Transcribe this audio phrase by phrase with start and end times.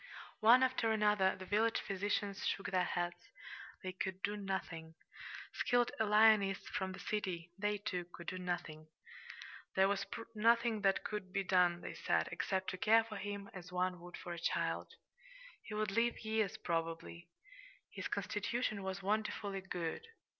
[0.39, 3.29] One after another the village physicians shook their heads
[3.83, 4.95] they could do nothing.
[5.53, 8.87] Skilled alienists from the city they, too, could do nothing.
[9.75, 13.71] There was nothing that could be done, they said, except to care for him as
[13.71, 14.91] one would for a child.
[15.61, 17.29] He would live years, probably.
[17.91, 20.07] His constitution was wonderfully good.